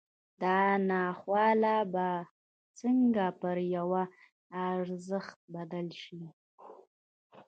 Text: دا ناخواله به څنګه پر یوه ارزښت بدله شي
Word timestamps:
دا 0.41 0.59
ناخواله 0.89 1.77
به 1.93 2.07
څنګه 2.79 3.25
پر 3.41 3.57
یوه 3.75 4.03
ارزښت 4.69 5.37
بدله 5.55 5.95
شي 6.03 6.23